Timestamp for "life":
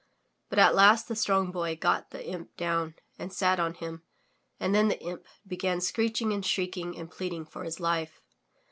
7.79-8.19